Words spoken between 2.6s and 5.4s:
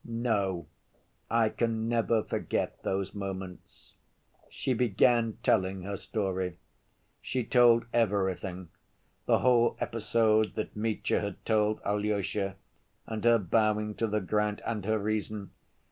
those moments. She began